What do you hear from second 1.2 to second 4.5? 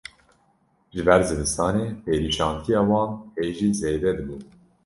zivistanê perîşantiya wan hê jî zêde dibû